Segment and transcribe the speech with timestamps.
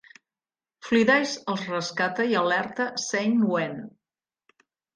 [0.87, 3.79] Flidais els rescata i alerta Ceinwen.